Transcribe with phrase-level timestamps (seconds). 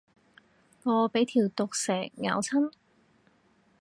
[0.81, 1.93] 我俾條毒蛇
[2.23, 2.71] 咬親